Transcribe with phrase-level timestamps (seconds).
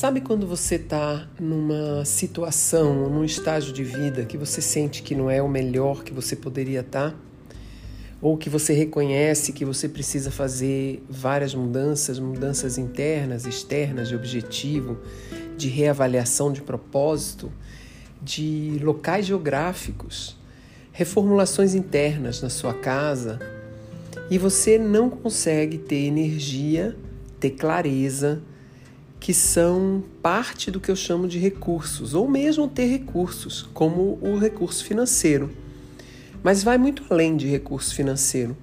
[0.00, 5.28] Sabe quando você está numa situação, num estágio de vida que você sente que não
[5.28, 7.10] é o melhor que você poderia estar?
[7.10, 7.16] Tá?
[8.22, 14.96] Ou que você reconhece que você precisa fazer várias mudanças, mudanças internas, externas, de objetivo,
[15.58, 17.52] de reavaliação de propósito,
[18.22, 20.34] de locais geográficos,
[20.92, 23.38] reformulações internas na sua casa,
[24.30, 26.96] e você não consegue ter energia,
[27.38, 28.42] ter clareza,
[29.20, 34.38] que são parte do que eu chamo de recursos, ou mesmo ter recursos, como o
[34.38, 35.50] recurso financeiro.
[36.42, 38.56] Mas vai muito além de recurso financeiro.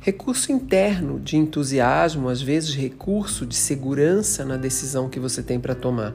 [0.00, 5.74] Recurso interno de entusiasmo, às vezes recurso de segurança na decisão que você tem para
[5.74, 6.12] tomar.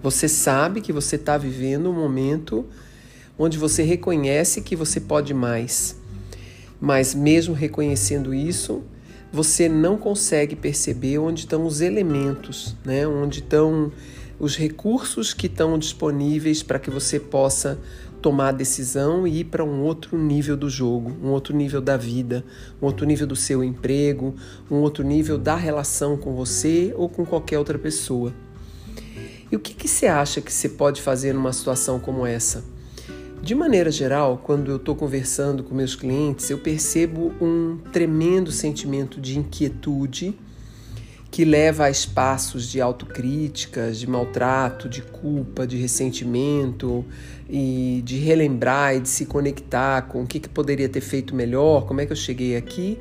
[0.00, 2.64] Você sabe que você está vivendo um momento
[3.36, 5.96] onde você reconhece que você pode mais.
[6.80, 8.82] Mas, mesmo reconhecendo isso,
[9.32, 13.06] você não consegue perceber onde estão os elementos, né?
[13.06, 13.90] onde estão
[14.38, 17.78] os recursos que estão disponíveis para que você possa
[18.20, 21.96] tomar a decisão e ir para um outro nível do jogo, um outro nível da
[21.96, 22.44] vida,
[22.80, 24.34] um outro nível do seu emprego,
[24.70, 28.32] um outro nível da relação com você ou com qualquer outra pessoa.
[29.50, 32.64] E o que, que você acha que você pode fazer numa situação como essa?
[33.42, 39.20] De maneira geral, quando eu estou conversando com meus clientes, eu percebo um tremendo sentimento
[39.20, 40.38] de inquietude
[41.28, 47.04] que leva a espaços de autocríticas, de maltrato, de culpa, de ressentimento
[47.50, 51.84] e de relembrar e de se conectar com o que, que poderia ter feito melhor,
[51.84, 52.96] como é que eu cheguei aqui,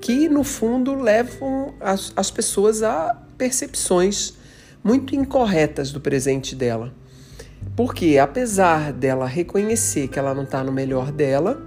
[0.00, 4.34] que no fundo levam as, as pessoas a percepções
[4.84, 6.94] muito incorretas do presente dela.
[7.76, 11.60] Porque apesar dela reconhecer que ela não está no melhor dela,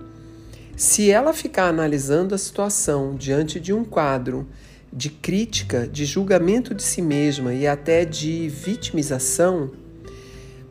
[0.76, 4.48] se ela ficar analisando a situação diante de um quadro
[4.94, 9.72] de crítica, de julgamento de si mesma e até de vitimização,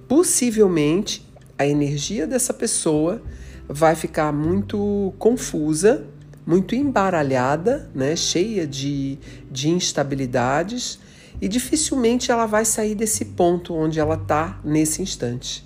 [0.09, 1.27] possivelmente
[1.59, 3.21] a energia dessa pessoa
[3.69, 6.05] vai ficar muito confusa,
[6.47, 9.19] muito embaralhada, né, cheia de,
[9.51, 10.99] de instabilidades
[11.41, 15.65] e dificilmente ela vai sair desse ponto onde ela está nesse instante.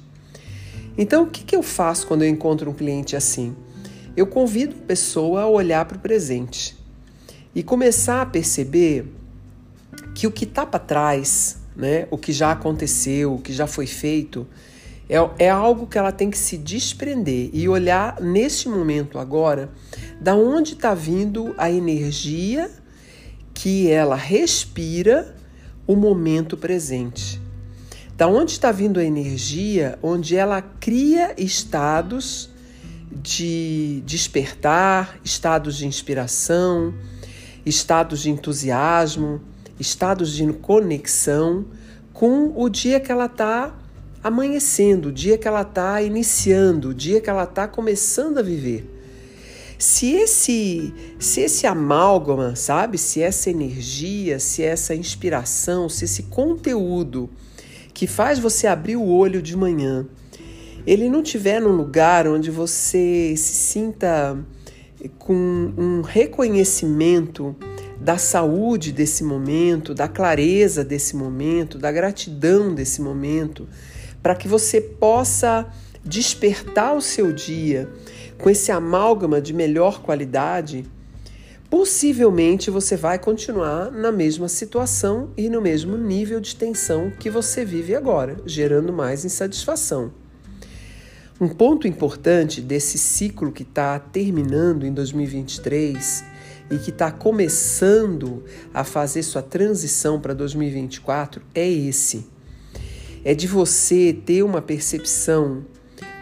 [0.99, 3.55] Então, o que, que eu faço quando eu encontro um cliente assim?
[4.17, 6.77] Eu convido a pessoa a olhar para o presente
[7.55, 9.07] e começar a perceber
[10.15, 13.87] que o que está para trás, né, o que já aconteceu, o que já foi
[13.87, 14.47] feito,
[15.09, 19.71] é, é algo que ela tem que se desprender e olhar neste momento agora
[20.21, 22.71] da onde está vindo a energia
[23.53, 25.35] que ela respira
[25.91, 27.43] o momento presente.
[28.17, 32.49] Da onde está vindo a energia, onde ela cria estados
[33.11, 36.95] de despertar, estados de inspiração,
[37.67, 39.41] estados de entusiasmo,
[39.81, 41.65] estados de conexão
[42.13, 43.75] com o dia que ela está
[44.23, 49.00] amanhecendo, o dia que ela está iniciando, o dia que ela está começando a viver.
[49.81, 52.99] Se esse, se esse amálgama, sabe?
[52.99, 57.31] Se essa energia, se essa inspiração, se esse conteúdo
[57.95, 60.07] que faz você abrir o olho de manhã,
[60.87, 64.39] ele não tiver num lugar onde você se sinta
[65.19, 67.57] com um reconhecimento
[67.99, 73.67] da saúde desse momento, da clareza desse momento, da gratidão desse momento,
[74.23, 75.67] para que você possa
[76.05, 77.89] despertar o seu dia
[78.41, 80.85] com esse amálgama de melhor qualidade,
[81.69, 87.65] possivelmente você vai continuar na mesma situação e no mesmo nível de tensão que você
[87.65, 90.13] vive agora, gerando mais insatisfação.
[91.41, 96.25] Um ponto importante desse ciclo que está terminando em 2023
[96.71, 102.27] e que está começando a fazer sua transição para 2024 é esse:
[103.25, 105.65] é de você ter uma percepção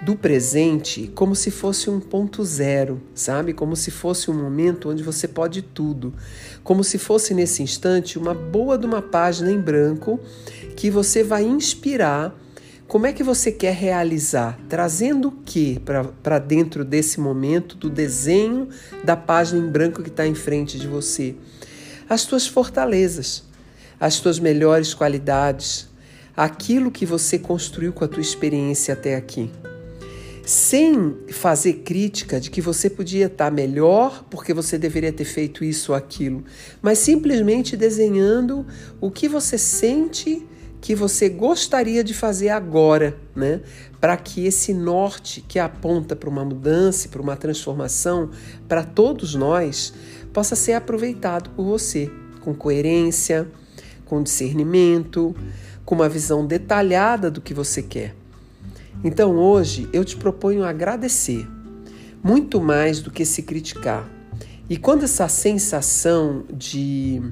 [0.01, 3.53] do presente como se fosse um ponto zero, sabe?
[3.53, 6.15] Como se fosse um momento onde você pode tudo.
[6.63, 10.21] Como se fosse nesse instante uma boa de uma página em branco
[10.77, 12.35] que você vai inspirar.
[12.87, 14.59] Como é que você quer realizar?
[14.69, 15.81] Trazendo o que
[16.23, 18.69] para dentro desse momento do desenho
[19.05, 21.35] da página em branco que está em frente de você?
[22.09, 23.45] As tuas fortalezas,
[24.01, 25.89] as tuas melhores qualidades,
[26.35, 29.51] aquilo que você construiu com a tua experiência até aqui
[30.49, 35.93] sem fazer crítica de que você podia estar melhor porque você deveria ter feito isso
[35.93, 36.43] ou aquilo,
[36.81, 38.67] mas simplesmente desenhando
[38.99, 40.43] o que você sente
[40.81, 43.61] que você gostaria de fazer agora, né?
[44.01, 48.31] Para que esse norte que aponta para uma mudança, para uma transformação,
[48.67, 49.93] para todos nós,
[50.33, 52.11] possa ser aproveitado por você
[52.41, 53.47] com coerência,
[54.07, 55.37] com discernimento,
[55.85, 58.15] com uma visão detalhada do que você quer.
[59.03, 61.47] Então hoje eu te proponho agradecer,
[62.23, 64.09] muito mais do que se criticar.
[64.69, 67.23] E quando essa sensação de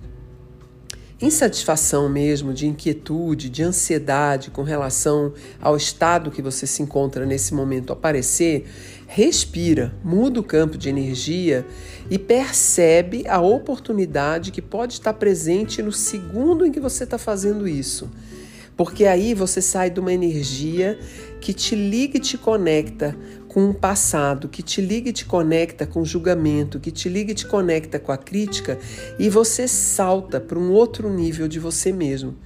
[1.20, 7.54] insatisfação mesmo, de inquietude, de ansiedade com relação ao estado que você se encontra nesse
[7.54, 8.66] momento aparecer,
[9.06, 11.66] respira, muda o campo de energia
[12.10, 17.66] e percebe a oportunidade que pode estar presente no segundo em que você está fazendo
[17.66, 18.10] isso.
[18.76, 20.99] Porque aí você sai de uma energia
[21.40, 23.17] que te liga e te conecta
[23.49, 27.32] com o passado, que te liga e te conecta com o julgamento, que te liga
[27.32, 28.78] e te conecta com a crítica
[29.19, 32.37] e você salta para um outro nível de você mesmo.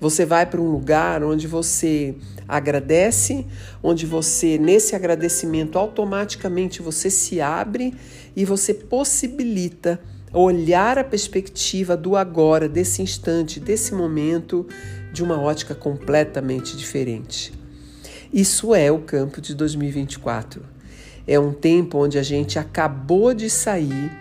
[0.00, 2.16] Você vai para um lugar onde você
[2.48, 3.46] agradece,
[3.82, 7.94] onde você, nesse agradecimento, automaticamente você se abre
[8.34, 10.00] e você possibilita
[10.32, 14.66] olhar a perspectiva do agora, desse instante, desse momento,
[15.16, 17.50] de uma ótica completamente diferente.
[18.30, 20.62] Isso é o campo de 2024.
[21.26, 24.12] É um tempo onde a gente acabou de sair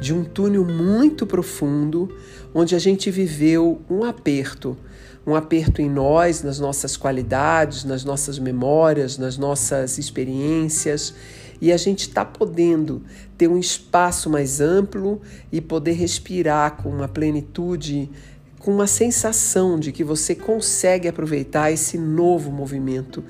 [0.00, 2.12] de um túnel muito profundo,
[2.52, 4.76] onde a gente viveu um aperto,
[5.24, 11.14] um aperto em nós, nas nossas qualidades, nas nossas memórias, nas nossas experiências,
[11.60, 13.00] e a gente está podendo
[13.38, 15.20] ter um espaço mais amplo
[15.52, 18.10] e poder respirar com uma plenitude
[18.62, 23.22] com uma sensação de que você consegue aproveitar esse novo movimento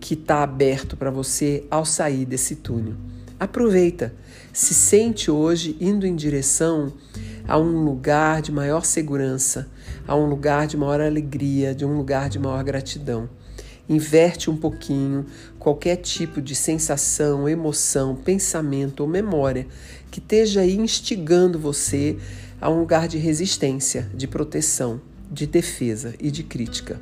[0.00, 2.94] que está aberto para você ao sair desse túnel.
[3.38, 4.12] Aproveita,
[4.52, 6.92] se sente hoje indo em direção
[7.46, 9.68] a um lugar de maior segurança,
[10.08, 13.30] a um lugar de maior alegria, de um lugar de maior gratidão.
[13.88, 15.26] Inverte um pouquinho
[15.58, 19.66] qualquer tipo de sensação, emoção, pensamento ou memória
[20.10, 22.16] que esteja aí instigando você
[22.60, 27.00] a um lugar de resistência, de proteção, de defesa e de crítica.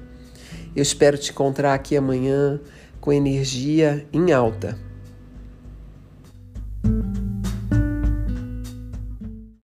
[0.76, 2.60] Eu espero te encontrar aqui amanhã
[3.00, 4.78] com energia em alta.